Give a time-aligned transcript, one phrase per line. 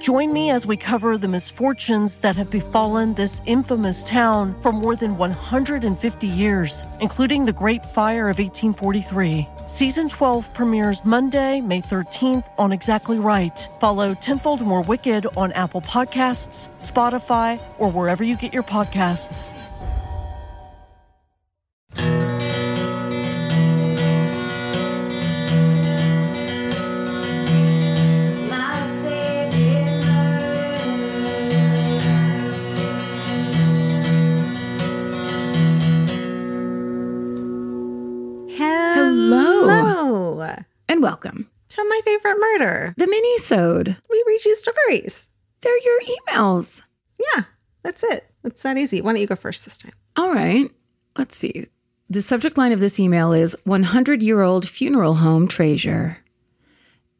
[0.00, 4.94] Join me as we cover the misfortunes that have befallen this infamous town for more
[4.94, 9.46] than 150 years, including the Great Fire of 1843.
[9.66, 13.68] Season 12 premieres Monday, May 13th on Exactly Right.
[13.80, 19.52] Follow Tenfold More Wicked on Apple Podcasts, Spotify, or wherever you get your podcasts.
[40.88, 41.50] And welcome.
[41.70, 42.94] To my favorite murder.
[42.96, 43.96] The mini-sode.
[44.08, 45.28] We read you stories.
[45.60, 46.82] They're your emails.
[47.18, 47.42] Yeah,
[47.82, 48.30] that's it.
[48.44, 49.02] It's that easy.
[49.02, 49.92] Why don't you go first this time?
[50.16, 50.70] All right.
[51.18, 51.66] Let's see.
[52.08, 56.18] The subject line of this email is 100 year old funeral home treasure.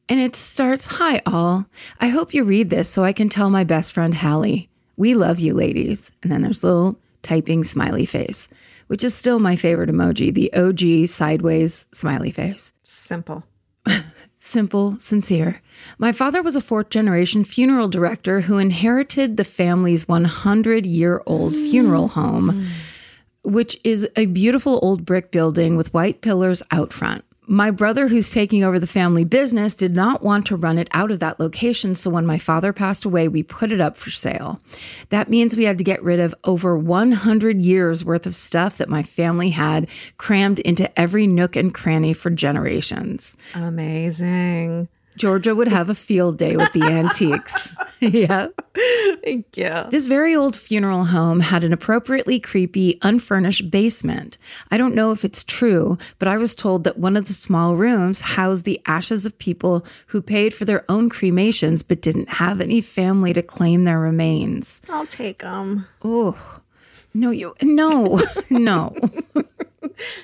[0.09, 1.67] And it starts Hi, all.
[2.01, 4.71] I hope you read this so I can tell my best friend Hallie.
[4.97, 6.11] We love you, ladies.
[6.23, 8.49] And then there's a little typing smiley face,
[8.87, 12.73] which is still my favorite emoji the OG sideways smiley face.
[12.83, 13.45] Simple.
[14.49, 15.61] Simple, sincere.
[15.99, 21.53] My father was a fourth generation funeral director who inherited the family's 100 year old
[21.53, 21.71] mm.
[21.71, 22.67] funeral home,
[23.45, 27.27] which is a beautiful old brick building with white pillars out front.
[27.51, 31.11] My brother, who's taking over the family business, did not want to run it out
[31.11, 31.95] of that location.
[31.95, 34.61] So when my father passed away, we put it up for sale.
[35.09, 38.91] That means we had to get rid of over 100 years worth of stuff that
[38.91, 43.35] my family had crammed into every nook and cranny for generations.
[43.55, 44.89] Amazing.
[45.19, 47.73] Georgia would have a field day with the antiques.
[48.01, 48.49] yeah.
[49.25, 49.85] Thank you.
[49.91, 54.39] This very old funeral home had an appropriately creepy, unfurnished basement.
[54.71, 57.77] I don't know if it's true, but I was told that one of the small
[57.77, 62.61] rooms housed the ashes of people who paid for their own cremations but didn't have
[62.61, 64.81] any family to claim their remains.
[64.89, 65.87] I'll take them.
[66.03, 66.39] Oh,
[67.13, 68.95] no, you, no, no.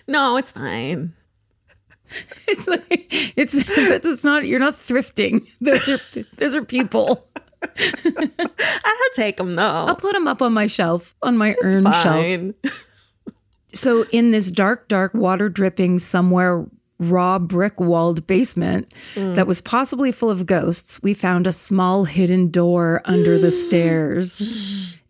[0.07, 1.15] No, it's fine.
[2.47, 5.47] It's like, it's, it's not, you're not thrifting.
[5.61, 5.99] Those are,
[6.37, 7.27] those are people.
[7.63, 9.63] I'll take them though.
[9.63, 12.55] I'll put them up on my shelf, on my urn shelf.
[13.73, 16.67] So, in this dark, dark, water dripping, somewhere
[16.99, 19.35] raw brick walled basement mm.
[19.35, 24.47] that was possibly full of ghosts, we found a small hidden door under the stairs.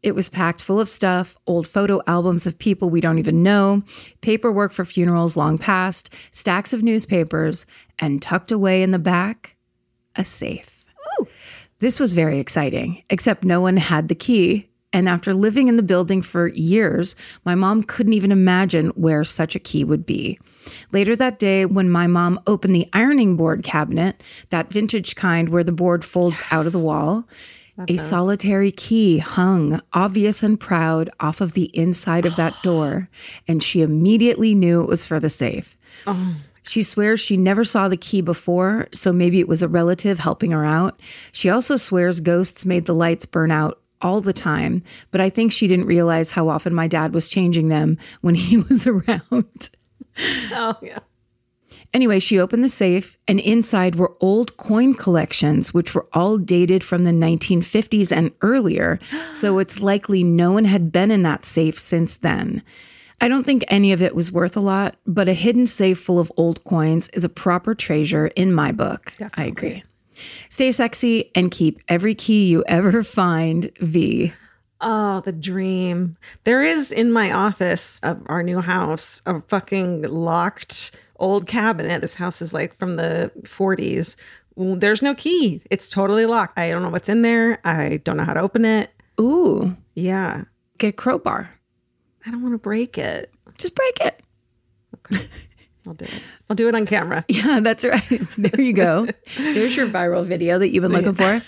[0.05, 3.83] It was packed full of stuff old photo albums of people we don't even know,
[4.21, 7.65] paperwork for funerals long past, stacks of newspapers,
[7.99, 9.57] and tucked away in the back,
[10.15, 10.85] a safe.
[11.19, 11.27] Ooh.
[11.79, 14.69] This was very exciting, except no one had the key.
[14.93, 17.17] And after living in the building for years,
[17.47, 20.39] my mom couldn't even imagine where such a key would be.
[20.93, 25.65] Later that day, when my mom opened the ironing board cabinet, that vintage kind where
[25.65, 27.27] the board folds out of the wall,
[27.89, 33.09] a solitary key hung, obvious and proud, off of the inside of that door.
[33.49, 35.77] And she immediately knew it was for the safe.
[36.63, 40.53] She swears she never saw the key before, so maybe it was a relative helping
[40.53, 40.99] her out.
[41.33, 45.53] She also swears ghosts made the lights burn out all the time, but I think
[45.53, 49.71] she didn't realize how often my dad was changing them when he was around.
[50.53, 51.01] Oh yeah.
[51.95, 56.83] Anyway, she opened the safe, and inside were old coin collections, which were all dated
[56.83, 58.99] from the 1950s and earlier.
[59.31, 62.63] So it's likely no one had been in that safe since then.
[63.21, 66.19] I don't think any of it was worth a lot, but a hidden safe full
[66.19, 69.13] of old coins is a proper treasure in my book.
[69.35, 69.85] I agree.
[70.49, 74.33] Stay sexy and keep every key you ever find, V.
[74.81, 76.17] Oh, the dream.
[76.45, 82.01] There is in my office of our new house a fucking locked old cabinet.
[82.01, 84.17] This house is like from the 40s.
[84.57, 85.63] There's no key.
[85.71, 86.59] It's totally locked.
[86.59, 87.61] I don't know what's in there.
[87.65, 88.91] I don't know how to open it.
[89.21, 90.45] Ooh, Yeah.
[90.79, 91.51] get a crowbar.
[92.27, 93.33] I don't want to break it.
[93.59, 94.21] Just break it.
[95.13, 95.29] Okay.
[95.87, 96.11] I'll do it.
[96.49, 97.25] I'll do it on camera.
[97.29, 98.03] Yeah, that's right.
[98.39, 99.07] There you go.
[99.37, 101.43] There's your viral video that you've been looking for.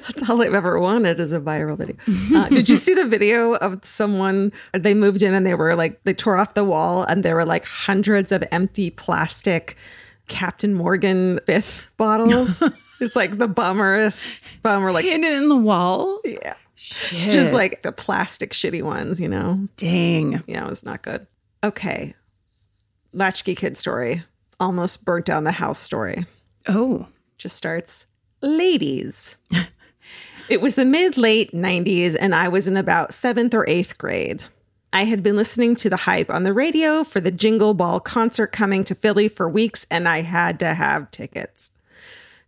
[0.00, 1.96] That's all I've ever wanted is a viral video.
[2.36, 4.52] Uh, did you see the video of someone?
[4.72, 7.44] They moved in and they were like, they tore off the wall and there were
[7.44, 9.76] like hundreds of empty plastic
[10.28, 12.62] Captain Morgan fifth bottles.
[13.00, 14.32] it's like the bummerest
[14.62, 16.20] bummer, like, Hidden in the wall.
[16.24, 17.30] yeah, Shit.
[17.30, 19.68] just like the plastic shitty ones, you know?
[19.76, 20.42] dang.
[20.46, 21.26] Yeah, it was not good.
[21.62, 22.14] Okay.
[23.12, 24.22] Latchkey kid story.
[24.60, 26.26] almost burnt down the house story.
[26.66, 27.06] Oh,
[27.36, 28.06] Just starts,
[28.40, 29.36] ladies.
[30.48, 34.44] it was the mid late 90s, and I was in about seventh or eighth grade.
[34.92, 38.52] I had been listening to the hype on the radio for the Jingle Ball concert
[38.52, 41.72] coming to Philly for weeks, and I had to have tickets.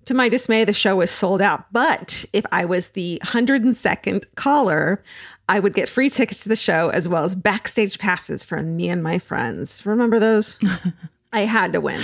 [0.05, 1.65] To my dismay, the show was sold out.
[1.73, 5.03] But if I was the 102nd caller,
[5.49, 8.89] I would get free tickets to the show as well as backstage passes for me
[8.89, 9.85] and my friends.
[9.85, 10.57] Remember those?
[11.33, 12.01] I had to win.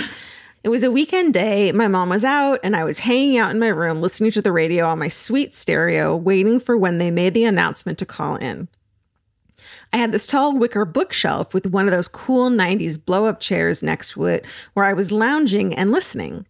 [0.63, 1.73] It was a weekend day.
[1.73, 4.53] My mom was out, and I was hanging out in my room listening to the
[4.53, 8.69] radio on my sweet stereo, waiting for when they made the announcement to call in.
[9.91, 13.83] I had this tall wicker bookshelf with one of those cool 90s blow up chairs
[13.83, 16.45] next to it where I was lounging and listening.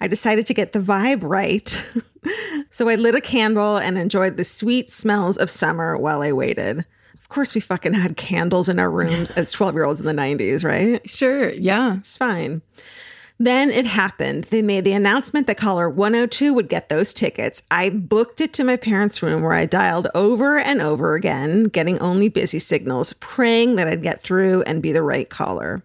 [0.00, 1.80] I decided to get the vibe right.
[2.70, 6.84] so I lit a candle and enjoyed the sweet smells of summer while I waited.
[7.18, 10.12] Of course, we fucking had candles in our rooms as 12 year olds in the
[10.12, 11.08] 90s, right?
[11.08, 11.50] sure.
[11.50, 11.98] Yeah.
[11.98, 12.62] It's fine.
[13.40, 14.44] Then it happened.
[14.44, 17.62] They made the announcement that caller 102 would get those tickets.
[17.70, 22.00] I booked it to my parents' room where I dialed over and over again, getting
[22.00, 25.84] only busy signals, praying that I'd get through and be the right caller.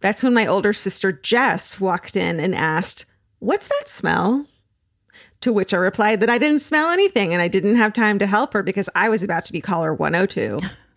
[0.00, 3.04] That's when my older sister Jess walked in and asked,
[3.38, 4.46] What's that smell?
[5.42, 8.26] To which I replied that I didn't smell anything and I didn't have time to
[8.26, 10.60] help her because I was about to be caller 102.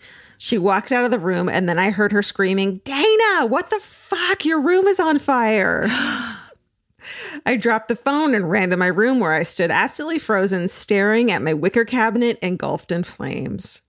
[0.43, 3.79] She walked out of the room and then I heard her screaming, Dana, what the
[3.79, 4.43] fuck?
[4.43, 5.85] Your room is on fire.
[7.45, 11.31] I dropped the phone and ran to my room where I stood absolutely frozen, staring
[11.31, 13.81] at my wicker cabinet engulfed in flames.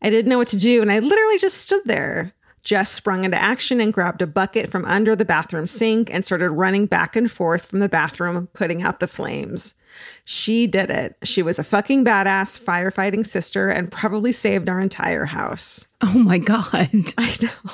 [0.00, 2.32] I didn't know what to do and I literally just stood there.
[2.64, 6.52] Jess sprung into action and grabbed a bucket from under the bathroom sink and started
[6.52, 9.74] running back and forth from the bathroom, putting out the flames.
[10.24, 11.16] She did it.
[11.22, 15.86] She was a fucking badass firefighting sister and probably saved our entire house.
[16.04, 16.90] Oh my God.
[17.18, 17.72] I know.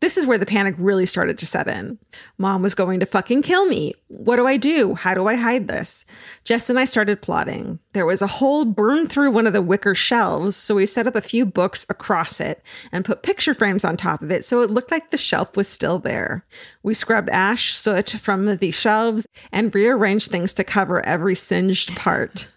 [0.00, 1.98] This is where the panic really started to set in.
[2.38, 3.94] Mom was going to fucking kill me.
[4.08, 4.94] What do I do?
[4.94, 6.04] How do I hide this?
[6.44, 7.78] Jess and I started plotting.
[7.92, 11.14] There was a hole burned through one of the wicker shelves, so we set up
[11.14, 12.62] a few books across it
[12.92, 15.68] and put picture frames on top of it so it looked like the shelf was
[15.68, 16.44] still there.
[16.82, 22.48] We scrubbed ash, soot from the shelves and rearranged things to cover every singed part.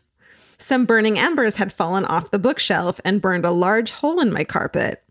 [0.57, 4.43] Some burning embers had fallen off the bookshelf and burned a large hole in my
[4.43, 5.01] carpet.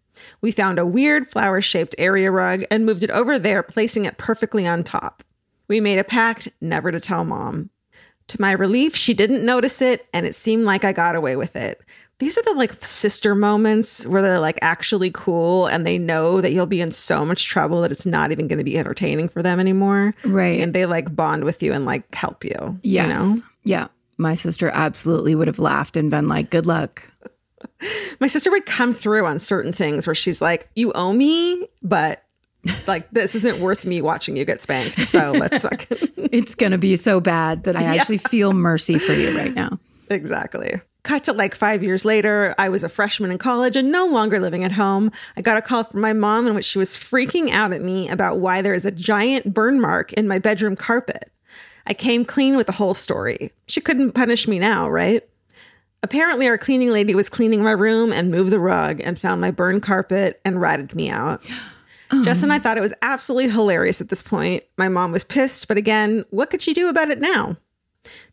[0.41, 4.19] We found a weird flower shaped area rug and moved it over there, placing it
[4.19, 5.23] perfectly on top.
[5.69, 7.71] We made a pact never to tell mom.
[8.29, 11.57] To my relief, she didn't notice it, and it seemed like I got away with
[11.57, 11.81] it.
[12.19, 16.53] These are the like sister moments where they're like actually cool and they know that
[16.53, 19.41] you'll be in so much trouble that it's not even going to be entertaining for
[19.43, 20.15] them anymore.
[20.25, 20.61] Right.
[20.61, 22.79] And they like bond with you and like help you.
[22.82, 23.09] Yes.
[23.09, 23.37] You know?
[23.62, 23.87] Yeah.
[24.17, 27.05] My sister absolutely would have laughed and been like, good luck.
[28.21, 32.25] my sister would come through on certain things where she's like, "You owe me, but
[32.87, 36.79] like this isn't worth me watching you get spanked." So let's fucking It's going to
[36.79, 37.94] be so bad that I Yeah.
[37.94, 39.79] actually feel mercy for you right now.
[40.11, 40.81] exactly.
[41.09, 44.39] Cut to like five years later, I was a freshman in college and no longer
[44.39, 45.11] living at home.
[45.39, 48.11] I got a call from my mom in which she was freaking out at me
[48.11, 51.33] about why there is a giant burn mark in my bedroom carpet.
[51.87, 53.55] I came clean with the whole story.
[53.69, 55.27] She couldn't punish me now, right?
[56.03, 59.51] Apparently, our cleaning lady was cleaning my room and moved the rug and found my
[59.51, 61.43] burned carpet and ratted me out.
[62.11, 62.23] Oh.
[62.23, 64.63] Jess and I thought it was absolutely hilarious at this point.
[64.77, 67.57] My mom was pissed, but again, what could she do about it now?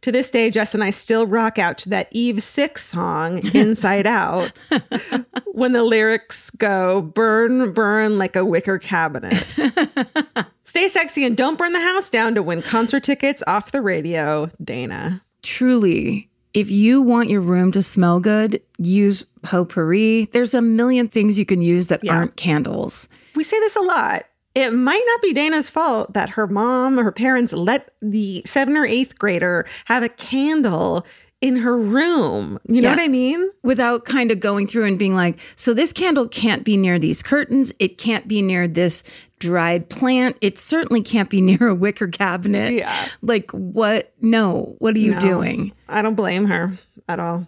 [0.02, 4.08] To this day, Jess and I still rock out to that Eve Six song, Inside
[4.08, 4.52] Out,
[5.54, 9.44] when the lyrics go, burn, burn like a wicker cabinet.
[10.64, 14.50] Stay sexy and don't burn the house down to win concert tickets off the radio,
[14.64, 15.22] Dana.
[15.42, 20.30] Truly, if you want your room to smell good, use potpourri.
[20.32, 22.14] There's a million things you can use that Yeah.
[22.16, 23.08] aren't candles.
[23.36, 24.24] we say this a lot.
[24.56, 28.78] It might not be Dana's fault that her mom or her parents let the seven
[28.78, 31.06] or eighth grader have a candle
[31.42, 32.58] in her room.
[32.68, 32.96] You know Yeah.
[32.96, 33.52] what I mean?
[33.64, 37.22] Without kind of going through and being like, so this candle can't be near these
[37.22, 37.74] curtains.
[37.80, 39.04] It can't be near this
[39.40, 40.38] dried plant.
[40.40, 42.74] It certainly can't be near a wicker cabinet.
[42.74, 43.10] Yeah.
[43.22, 44.14] Like, what?
[44.22, 44.76] No.
[44.80, 45.20] What are you No.
[45.20, 45.74] doing?
[45.90, 47.48] I don't blame her at all.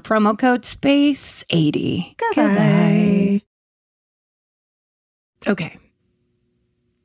[0.00, 2.16] promo code SPACE80.
[2.16, 3.42] Goodbye.
[5.46, 5.78] Okay.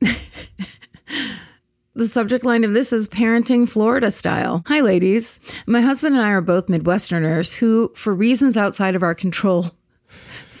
[1.94, 4.62] the subject line of this is parenting Florida style.
[4.66, 5.38] Hi, ladies.
[5.66, 9.70] My husband and I are both Midwesterners who, for reasons outside of our control,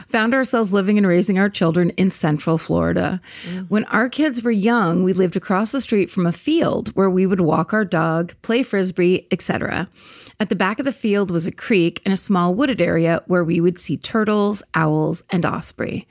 [0.09, 3.21] found ourselves living and raising our children in central Florida.
[3.47, 3.69] Mm.
[3.69, 7.25] When our kids were young, we lived across the street from a field where we
[7.25, 9.89] would walk our dog, play frisbee, etc.
[10.39, 13.43] At the back of the field was a creek and a small wooded area where
[13.43, 16.07] we would see turtles, owls, and osprey.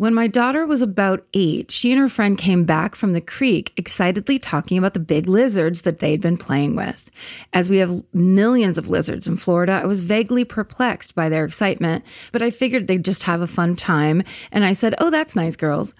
[0.00, 3.70] When my daughter was about eight, she and her friend came back from the creek
[3.76, 7.10] excitedly talking about the big lizards that they'd been playing with.
[7.52, 12.02] As we have millions of lizards in Florida, I was vaguely perplexed by their excitement,
[12.32, 15.54] but I figured they'd just have a fun time, and I said, Oh, that's nice,
[15.54, 15.92] girls.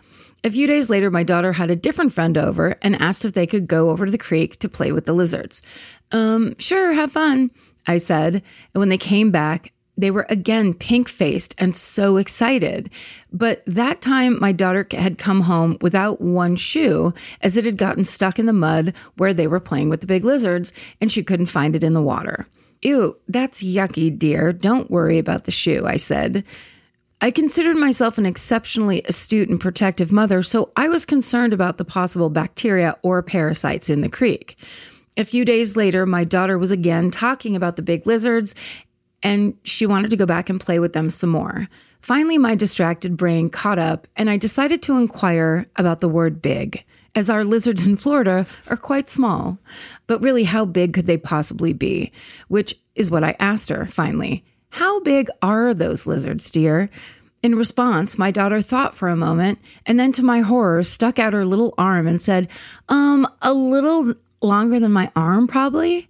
[0.45, 3.47] A few days later, my daughter had a different friend over and asked if they
[3.47, 5.61] could go over to the creek to play with the lizards.
[6.11, 7.50] Um, sure, have fun,
[7.87, 8.37] I said.
[8.73, 12.90] And when they came back, they were again pink faced and so excited.
[13.33, 18.04] But that time, my daughter had come home without one shoe as it had gotten
[18.04, 21.47] stuck in the mud where they were playing with the big lizards and she couldn't
[21.47, 22.47] find it in the water.
[22.83, 24.52] Ew, that's yucky, dear.
[24.52, 26.45] Don't worry about the shoe, I said.
[27.23, 31.85] I considered myself an exceptionally astute and protective mother, so I was concerned about the
[31.85, 34.57] possible bacteria or parasites in the creek.
[35.19, 38.54] A few days later, my daughter was again talking about the big lizards,
[39.22, 41.68] and she wanted to go back and play with them some more.
[42.00, 46.82] Finally, my distracted brain caught up, and I decided to inquire about the word big,
[47.14, 49.58] as our lizards in Florida are quite small.
[50.06, 52.12] But really, how big could they possibly be?
[52.48, 54.44] Which is what I asked her finally.
[54.70, 56.88] How big are those lizards, dear?
[57.42, 61.32] In response, my daughter thought for a moment and then, to my horror, stuck out
[61.32, 62.48] her little arm and said,
[62.88, 66.08] Um, a little longer than my arm, probably.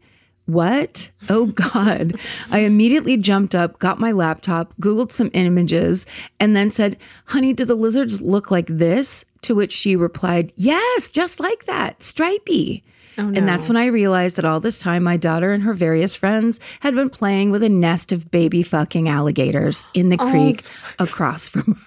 [0.53, 1.11] What?
[1.29, 2.19] Oh God.
[2.51, 6.07] I immediately jumped up, got my laptop, Googled some images,
[6.39, 9.25] and then said, Honey, do the lizards look like this?
[9.43, 12.83] To which she replied, Yes, just like that, stripy.
[13.19, 16.15] Oh, and that's when I realized that all this time my daughter and her various
[16.15, 20.65] friends had been playing with a nest of baby fucking alligators in the oh, creek
[20.99, 21.75] across from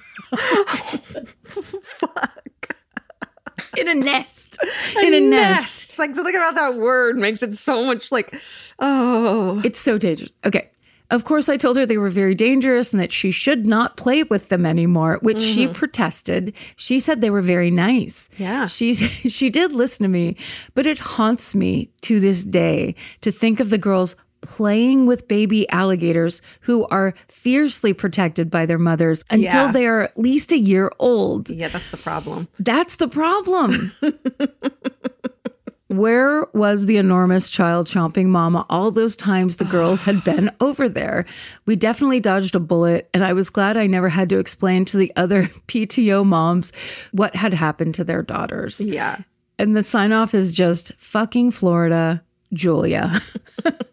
[1.45, 2.32] Fuck.
[3.77, 4.57] In a nest.
[5.01, 5.97] In a nest.
[5.97, 8.39] Like something about that word makes it so much like,
[8.79, 9.61] oh.
[9.65, 10.31] It's so dangerous.
[10.45, 10.69] Okay.
[11.09, 14.23] Of course, I told her they were very dangerous and that she should not play
[14.23, 15.53] with them anymore, which mm-hmm.
[15.53, 16.53] she protested.
[16.75, 18.29] She said they were very nice.
[18.37, 18.65] Yeah.
[18.65, 18.93] She,
[19.29, 20.37] she did listen to me,
[20.73, 25.67] but it haunts me to this day to think of the girls playing with baby
[25.69, 29.71] alligators who are fiercely protected by their mothers until yeah.
[29.71, 31.49] they are at least a year old.
[31.49, 32.47] Yeah, that's the problem.
[32.59, 33.91] That's the problem.
[35.87, 40.89] Where was the enormous child chomping mama all those times the girls had been over
[40.89, 41.25] there?
[41.65, 44.97] We definitely dodged a bullet, and I was glad I never had to explain to
[44.97, 46.71] the other PTO moms
[47.11, 48.79] what had happened to their daughters.
[48.79, 49.19] Yeah.
[49.59, 52.23] And the sign off is just fucking Florida,
[52.53, 53.21] Julia.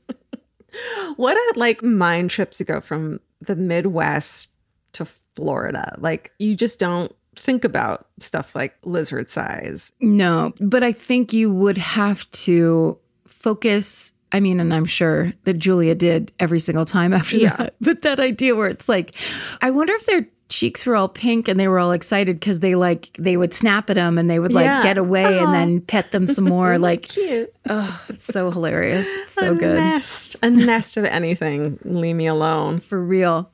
[1.16, 4.50] what a like mind trip to go from the Midwest
[4.92, 5.04] to
[5.36, 5.96] Florida.
[5.98, 9.92] Like you just don't think about stuff like lizard size.
[10.00, 14.12] No, but I think you would have to focus.
[14.32, 17.56] I mean, and I'm sure that Julia did every single time after yeah.
[17.56, 17.74] that.
[17.80, 19.14] But that idea where it's like,
[19.60, 22.74] I wonder if their cheeks were all pink and they were all excited because they
[22.74, 24.82] like they would snap at them and they would like yeah.
[24.82, 25.44] get away oh.
[25.44, 25.84] and then oh.
[25.86, 26.78] pet them some more.
[26.78, 27.54] like, cute.
[27.68, 29.06] Oh, it's so hilarious.
[29.08, 29.76] It's so a good.
[29.76, 31.78] Nest, a nest of anything.
[31.84, 32.80] Leave me alone.
[32.80, 33.50] For real.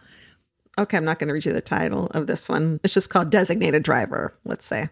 [0.78, 2.80] Okay, I'm not going to read you the title of this one.
[2.82, 4.90] It's just called Designated Driver, let's say.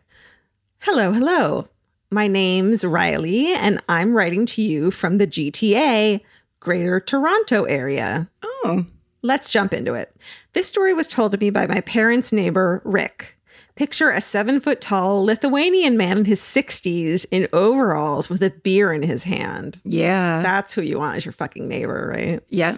[0.78, 1.68] Hello, hello.
[2.10, 6.20] My name's Riley, and I'm writing to you from the GTA,
[6.60, 8.30] Greater Toronto area.
[8.42, 8.86] Oh.
[9.24, 10.14] Let's jump into it.
[10.52, 13.38] This story was told to me by my parents' neighbor, Rick.
[13.74, 18.92] Picture a seven foot tall Lithuanian man in his 60s in overalls with a beer
[18.92, 19.80] in his hand.
[19.82, 20.42] Yeah.
[20.42, 22.42] That's who you want as your fucking neighbor, right?
[22.50, 22.76] Yeah.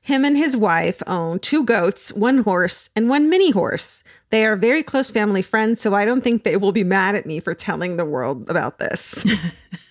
[0.00, 4.04] Him and his wife own two goats, one horse, and one mini horse.
[4.30, 7.26] They are very close family friends, so I don't think they will be mad at
[7.26, 9.24] me for telling the world about this.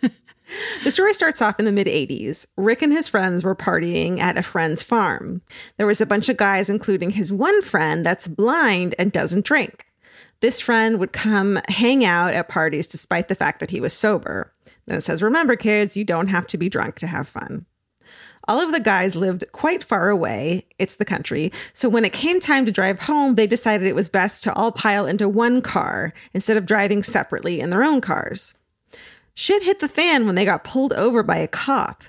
[0.84, 2.46] the story starts off in the mid 80s.
[2.58, 5.42] Rick and his friends were partying at a friend's farm.
[5.78, 9.86] There was a bunch of guys, including his one friend that's blind and doesn't drink.
[10.42, 14.54] This friend would come hang out at parties despite the fact that he was sober.
[14.86, 17.66] Then it says, Remember, kids, you don't have to be drunk to have fun.
[18.48, 20.66] All of the guys lived quite far away.
[20.80, 21.52] It's the country.
[21.74, 24.72] So when it came time to drive home, they decided it was best to all
[24.72, 28.56] pile into one car instead of driving separately in their own cars.
[29.40, 32.04] Shit hit the fan when they got pulled over by a cop.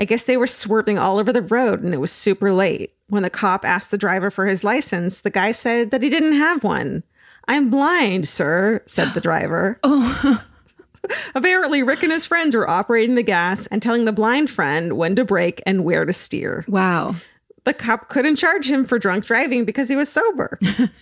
[0.00, 2.92] I guess they were swerving all over the road and it was super late.
[3.06, 6.32] When the cop asked the driver for his license, the guy said that he didn't
[6.32, 7.04] have one.
[7.46, 9.78] I'm blind, sir, said the driver.
[9.84, 10.44] oh.
[11.36, 15.14] Apparently, Rick and his friends were operating the gas and telling the blind friend when
[15.14, 16.64] to brake and where to steer.
[16.66, 17.14] Wow.
[17.62, 20.58] The cop couldn't charge him for drunk driving because he was sober.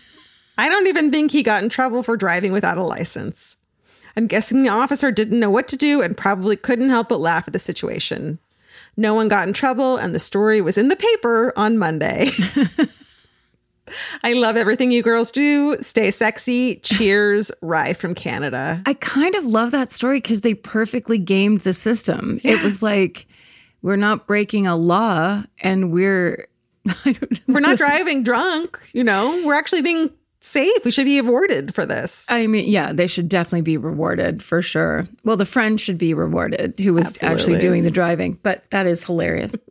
[0.59, 3.57] I don't even think he got in trouble for driving without a license.
[4.17, 7.45] I'm guessing the officer didn't know what to do and probably couldn't help but laugh
[7.47, 8.39] at the situation.
[8.97, 12.31] No one got in trouble, and the story was in the paper on Monday.
[14.23, 15.77] I love everything you girls do.
[15.81, 16.77] Stay sexy.
[16.77, 18.83] Cheers, Rye from Canada.
[18.87, 22.41] I kind of love that story because they perfectly gamed the system.
[22.43, 22.53] Yeah.
[22.53, 23.27] It was like,
[23.83, 26.47] we're not breaking a law and we're.
[27.47, 30.85] we're not driving drunk, you know, we're actually being safe.
[30.85, 32.27] We should be rewarded for this.
[32.29, 35.07] I mean, yeah, they should definitely be rewarded for sure.
[35.25, 37.35] Well, the friend should be rewarded who was Absolutely.
[37.35, 39.55] actually doing the driving, but that is hilarious.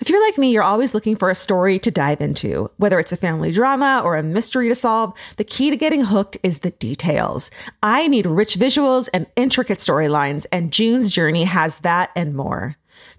[0.00, 2.70] If you're like me, you're always looking for a story to dive into.
[2.78, 6.38] Whether it's a family drama or a mystery to solve, the key to getting hooked
[6.42, 7.50] is the details.
[7.82, 12.76] I need rich visuals and intricate storylines, and June's Journey has that and more.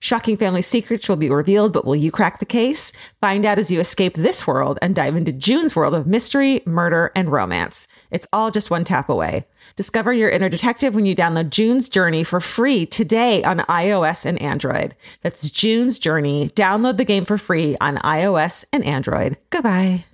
[0.00, 2.92] Shocking family secrets will be revealed, but will you crack the case?
[3.20, 7.10] Find out as you escape this world and dive into June's world of mystery, murder,
[7.16, 7.88] and romance.
[8.12, 9.44] It's all just one tap away.
[9.74, 14.40] Discover your inner detective when you download June's Journey for free today on iOS and
[14.40, 14.94] Android.
[15.22, 16.50] That's June's Journey.
[16.50, 19.36] Download the game for free on iOS and Android.
[19.50, 20.04] Goodbye.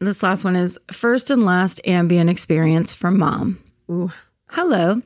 [0.00, 3.58] This last one is first and last Ambien experience from mom.
[3.90, 4.12] Ooh.
[4.50, 5.00] Hello.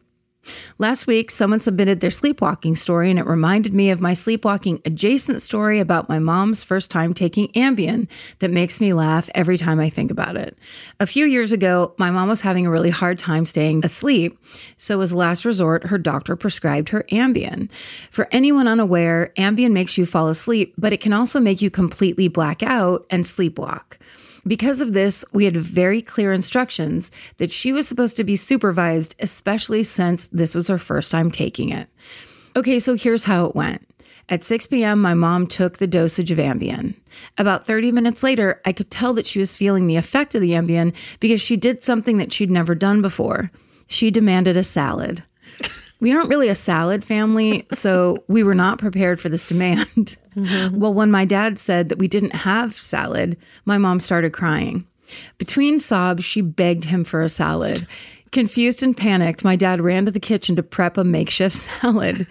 [0.78, 5.42] Last week, someone submitted their sleepwalking story, and it reminded me of my sleepwalking adjacent
[5.42, 8.08] story about my mom's first time taking Ambien
[8.38, 10.56] that makes me laugh every time I think about it.
[11.00, 14.38] A few years ago, my mom was having a really hard time staying asleep,
[14.76, 17.68] so as last resort, her doctor prescribed her Ambien.
[18.10, 22.28] For anyone unaware, Ambien makes you fall asleep, but it can also make you completely
[22.28, 23.98] black out and sleepwalk.
[24.46, 29.14] Because of this, we had very clear instructions that she was supposed to be supervised,
[29.20, 31.88] especially since this was her first time taking it.
[32.56, 33.86] Okay, so here's how it went.
[34.30, 36.94] At 6 p.m., my mom took the dosage of Ambien.
[37.38, 40.52] About 30 minutes later, I could tell that she was feeling the effect of the
[40.52, 43.50] Ambien because she did something that she'd never done before.
[43.86, 45.22] She demanded a salad.
[46.00, 50.16] We aren't really a salad family, so we were not prepared for this demand.
[50.36, 50.78] Mm-hmm.
[50.78, 54.86] Well, when my dad said that we didn't have salad, my mom started crying.
[55.38, 57.86] Between sobs, she begged him for a salad.
[58.30, 62.26] Confused and panicked, my dad ran to the kitchen to prep a makeshift salad.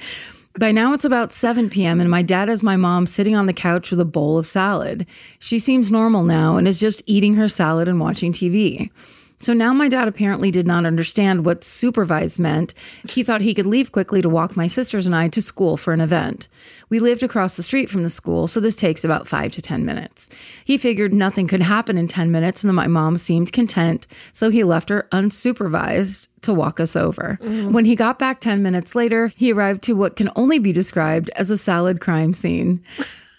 [0.60, 3.54] By now it's about 7 p.m., and my dad has my mom sitting on the
[3.54, 5.06] couch with a bowl of salad.
[5.40, 8.90] She seems normal now and is just eating her salad and watching TV.
[9.40, 12.74] So now my dad apparently did not understand what supervised meant.
[13.08, 15.94] He thought he could leave quickly to walk my sisters and I to school for
[15.94, 16.48] an event.
[16.90, 19.86] We lived across the street from the school, so this takes about five to 10
[19.86, 20.28] minutes.
[20.66, 24.50] He figured nothing could happen in 10 minutes and that my mom seemed content, so
[24.50, 27.38] he left her unsupervised to walk us over.
[27.42, 27.74] Mm.
[27.74, 31.30] When he got back 10 minutes later, he arrived to what can only be described
[31.36, 32.84] as a salad crime scene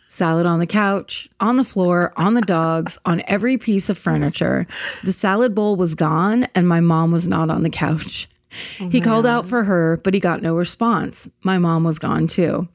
[0.09, 4.67] salad on the couch, on the floor, on the dogs, on every piece of furniture.
[5.05, 8.29] The salad bowl was gone, and my mom was not on the couch.
[8.81, 11.29] Oh, he called out for her, but he got no response.
[11.45, 12.69] My mom was gone too.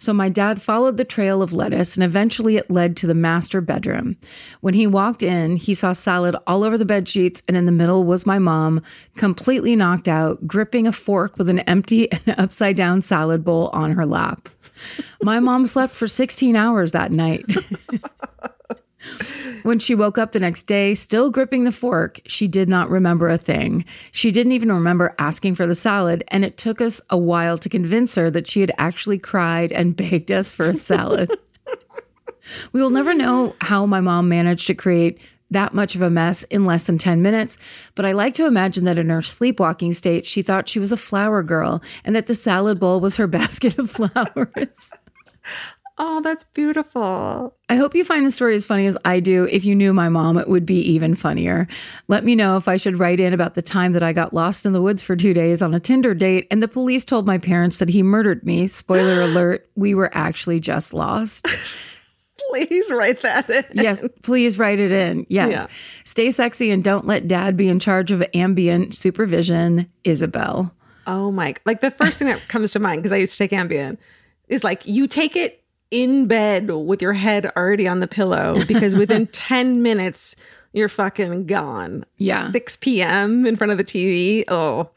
[0.00, 3.60] So my dad followed the trail of lettuce and eventually it led to the master
[3.60, 4.16] bedroom.
[4.60, 7.72] When he walked in, he saw salad all over the bed sheets and in the
[7.72, 8.80] middle was my mom,
[9.16, 13.92] completely knocked out, gripping a fork with an empty and upside down salad bowl on
[13.92, 14.48] her lap.
[15.22, 17.44] My mom slept for 16 hours that night.
[19.62, 23.28] when she woke up the next day, still gripping the fork, she did not remember
[23.28, 23.84] a thing.
[24.12, 27.68] She didn't even remember asking for the salad, and it took us a while to
[27.68, 31.36] convince her that she had actually cried and begged us for a salad.
[32.72, 35.18] we will never know how my mom managed to create
[35.50, 37.58] that much of a mess in less than 10 minutes,
[37.94, 40.96] but I like to imagine that in her sleepwalking state, she thought she was a
[40.96, 44.90] flower girl and that the salad bowl was her basket of flowers.
[46.00, 47.56] Oh, that's beautiful.
[47.68, 49.48] I hope you find the story as funny as I do.
[49.50, 51.66] If you knew my mom, it would be even funnier.
[52.06, 54.64] Let me know if I should write in about the time that I got lost
[54.64, 57.36] in the woods for two days on a Tinder date and the police told my
[57.36, 58.68] parents that he murdered me.
[58.68, 61.48] Spoiler alert, we were actually just lost.
[62.48, 63.64] Please write that in.
[63.74, 65.26] Yes, please write it in.
[65.28, 65.50] Yes.
[65.50, 65.66] Yeah.
[66.04, 70.72] Stay sexy and don't let dad be in charge of Ambien supervision, Isabel.
[71.06, 73.50] Oh my, like the first thing that comes to mind, because I used to take
[73.50, 73.96] Ambien,
[74.48, 78.94] is like you take it in bed with your head already on the pillow because
[78.96, 80.36] within 10 minutes,
[80.72, 82.04] you're fucking gone.
[82.18, 82.50] Yeah.
[82.50, 83.46] 6 p.m.
[83.46, 84.44] in front of the TV.
[84.48, 84.90] Oh,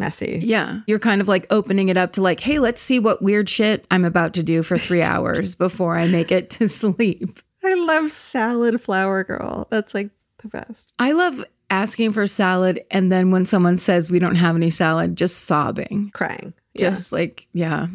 [0.00, 0.40] messy.
[0.42, 0.80] Yeah.
[0.88, 3.86] You're kind of like opening it up to like, hey, let's see what weird shit
[3.90, 7.38] I'm about to do for three hours before I make it to sleep.
[7.62, 9.68] I love salad flower girl.
[9.70, 10.10] That's like
[10.42, 10.92] the best.
[10.98, 15.14] I love asking for salad and then when someone says we don't have any salad,
[15.14, 16.10] just sobbing.
[16.12, 16.52] Crying.
[16.76, 17.18] Just yeah.
[17.18, 17.86] like, yeah.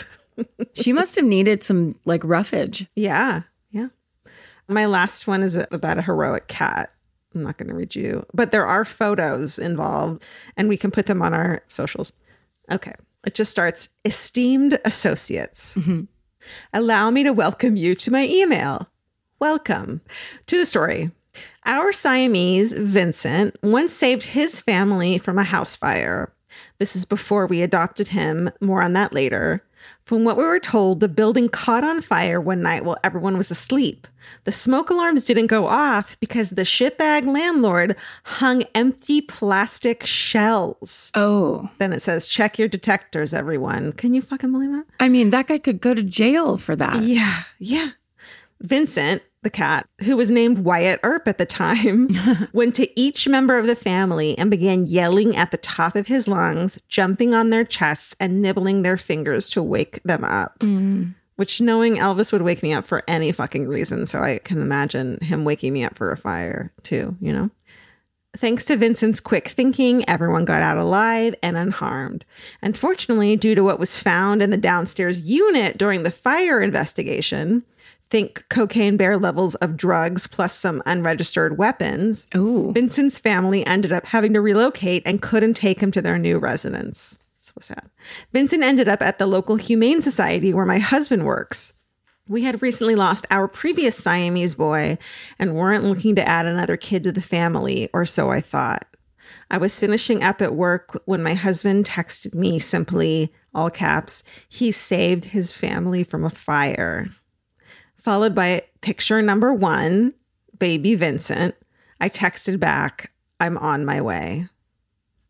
[0.72, 2.86] she must have needed some like roughage.
[2.96, 3.42] Yeah.
[3.70, 3.88] Yeah.
[4.68, 6.90] My last one is about a heroic cat.
[7.34, 10.22] I'm not going to read you, but there are photos involved
[10.56, 12.12] and we can put them on our socials.
[12.70, 12.94] Okay.
[13.24, 15.74] It just starts esteemed associates.
[15.74, 16.02] Mm-hmm.
[16.72, 18.88] Allow me to welcome you to my email.
[19.38, 20.00] Welcome
[20.46, 21.10] to the story.
[21.66, 26.32] Our Siamese, Vincent, once saved his family from a house fire.
[26.78, 28.50] This is before we adopted him.
[28.60, 29.62] More on that later.
[30.04, 33.50] From what we were told, the building caught on fire one night while everyone was
[33.50, 34.06] asleep.
[34.44, 41.10] The smoke alarms didn't go off because the shitbag landlord hung empty plastic shells.
[41.14, 41.68] Oh.
[41.78, 43.92] Then it says, check your detectors, everyone.
[43.92, 44.86] Can you fucking believe that?
[44.98, 47.02] I mean, that guy could go to jail for that.
[47.02, 47.90] Yeah, yeah.
[48.60, 52.08] Vincent, the cat, who was named Wyatt Earp at the time,
[52.52, 56.28] went to each member of the family and began yelling at the top of his
[56.28, 60.58] lungs, jumping on their chests and nibbling their fingers to wake them up.
[60.60, 61.14] Mm.
[61.36, 64.04] Which, knowing Elvis would wake me up for any fucking reason.
[64.04, 67.50] So I can imagine him waking me up for a fire too, you know?
[68.36, 72.24] Thanks to Vincent's quick thinking, everyone got out alive and unharmed.
[72.62, 77.64] Unfortunately, due to what was found in the downstairs unit during the fire investigation,
[78.10, 82.72] think cocaine bear levels of drugs plus some unregistered weapons, Ooh.
[82.72, 87.18] Vincent's family ended up having to relocate and couldn't take him to their new residence.
[87.36, 87.88] So sad.
[88.32, 91.72] Vincent ended up at the local Humane Society where my husband works.
[92.28, 94.98] We had recently lost our previous Siamese boy
[95.38, 98.86] and weren't looking to add another kid to the family, or so I thought.
[99.50, 104.70] I was finishing up at work when my husband texted me simply, all caps, he
[104.70, 107.08] saved his family from a fire.
[108.00, 110.14] Followed by picture number one,
[110.58, 111.54] baby Vincent.
[112.00, 114.48] I texted back, I'm on my way.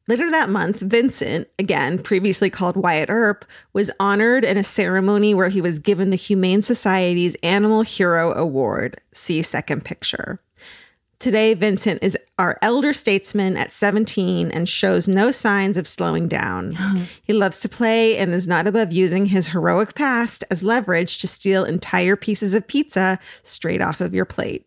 [0.06, 5.48] Later that month, Vincent, again previously called Wyatt Earp, was honored in a ceremony where
[5.48, 9.00] he was given the Humane Society's Animal Hero Award.
[9.12, 10.40] See second picture.
[11.20, 16.70] Today, Vincent is our elder statesman at 17 and shows no signs of slowing down.
[17.26, 21.28] he loves to play and is not above using his heroic past as leverage to
[21.28, 24.66] steal entire pieces of pizza straight off of your plate.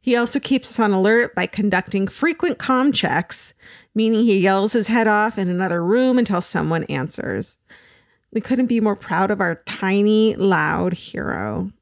[0.00, 3.52] He also keeps us on alert by conducting frequent comm checks,
[3.96, 7.58] meaning he yells his head off in another room until someone answers.
[8.32, 11.72] We couldn't be more proud of our tiny, loud hero.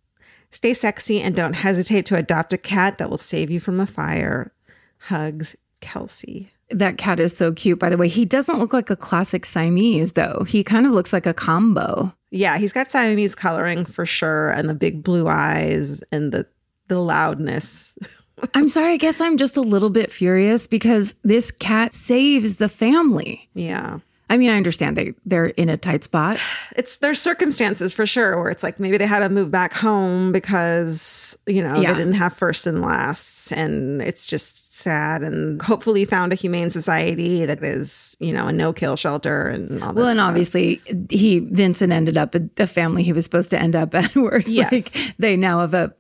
[0.51, 3.87] Stay sexy and don't hesitate to adopt a cat that will save you from a
[3.87, 4.53] fire.
[4.99, 6.51] Hugs, Kelsey.
[6.71, 8.09] That cat is so cute, by the way.
[8.09, 10.45] He doesn't look like a classic Siamese, though.
[10.49, 12.13] He kind of looks like a combo.
[12.31, 16.47] Yeah, he's got Siamese coloring for sure, and the big blue eyes and the
[16.89, 17.97] the loudness.
[18.55, 22.69] I'm sorry, I guess I'm just a little bit furious because this cat saves the
[22.69, 23.49] family.
[23.55, 24.01] Yeah.
[24.29, 26.39] I mean, I understand they they're in a tight spot.
[26.75, 30.33] It's there's circumstances for sure where it's like maybe they had to move back home
[30.33, 31.93] because, you know, Yeah.
[31.93, 36.71] they didn't have first and lasts and it's just sad and hopefully found a humane
[36.71, 40.01] society that is, you know, a no-kill shelter and all this.
[40.01, 40.29] Well, and stuff.
[40.29, 44.15] obviously, he Vincent ended up at the family he was supposed to end up at,
[44.17, 44.73] where it's Yes.
[44.73, 45.95] like they now have a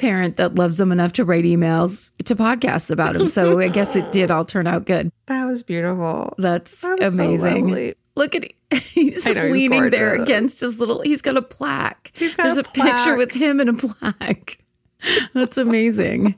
[0.00, 3.28] parent that loves them enough to write emails to podcasts about him.
[3.28, 5.12] So I guess it did all turn out good.
[5.26, 6.34] that was beautiful.
[6.38, 7.66] That's That was amazing.
[7.66, 7.94] lovely.
[8.16, 11.02] Look at he's know, he's leaning there against his little.
[11.02, 12.12] He's got a plaque.
[12.14, 14.58] He's got There's a a, picture with him and a plaque.
[15.34, 16.34] That's amazing.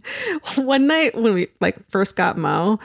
[0.57, 2.79] One night when we like first got Mo,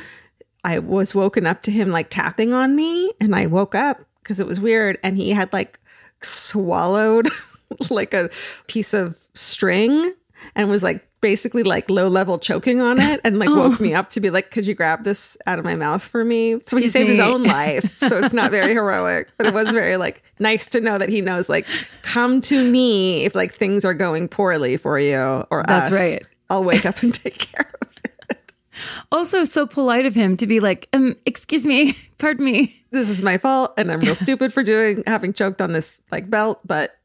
[0.63, 4.40] I was woken up to him like tapping on me, and I woke up because
[4.40, 5.80] it was weird, and he had like
[6.22, 7.30] swallowed
[7.90, 8.30] like a
[8.68, 10.13] piece of string
[10.56, 14.08] and was like basically like low level choking on it and like woke me up
[14.10, 16.86] to be like could you grab this out of my mouth for me so he
[16.86, 20.22] Excuse saved his own life so it's not very heroic but it was very like
[20.40, 21.66] nice to know that he knows like
[22.04, 25.18] come to me if like things are going poorly for you
[25.50, 25.96] or That's us.
[25.96, 26.24] right.
[26.50, 27.90] I'll wake up and take care of
[28.30, 28.52] it.
[29.12, 32.76] Also, so polite of him to be like, um, excuse me, pardon me.
[32.92, 36.30] This is my fault, and I'm real stupid for doing having choked on this like
[36.30, 36.62] belt.
[36.66, 36.96] But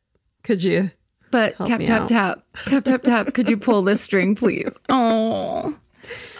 [0.44, 0.90] could you?
[1.32, 2.08] But Help tap, tap, out.
[2.08, 3.34] tap, tap, tap, tap.
[3.34, 4.70] Could you pull this string, please?
[4.88, 5.76] Oh,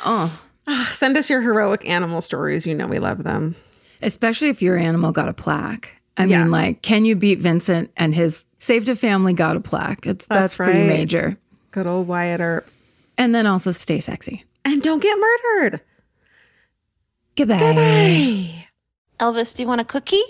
[0.05, 0.41] oh.
[0.69, 2.65] Ah, Send us your heroic animal stories.
[2.67, 3.57] You know we love them.
[4.03, 5.91] Especially if your animal got a plaque.
[6.19, 6.43] I Yeah.
[6.43, 10.07] mean, like, can you beat Vincent and his saved a family got a plaque?
[10.07, 11.37] It's that's, That's pretty major.
[11.73, 12.69] Good old Wyatt Earp.
[13.19, 14.45] And then also stay sexy.
[14.65, 15.81] And don't get murdered.
[17.37, 17.55] Goodbye.
[17.57, 18.67] Hey.
[19.19, 20.21] Elvis, do you want a cookie?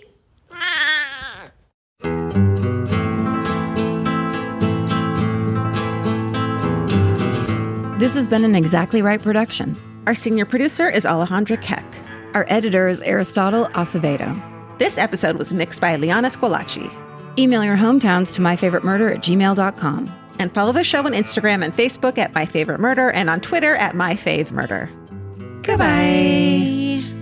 [8.03, 9.81] This has been an Exactly Right production.
[10.09, 11.85] Our senior producer is Alejandra Keck.
[12.35, 14.43] Our editor is Aristotle Acevedo.
[14.79, 16.93] This episode was mixed by Liana Squillace.
[17.39, 20.13] Email your hometowns to myfavoritemurder at gmail.com.
[20.41, 23.77] And follow the show on Instagram and Facebook at My Favorite Murder and on Twitter
[23.77, 24.91] at My Fave Murder.
[25.63, 27.22] Goodbye.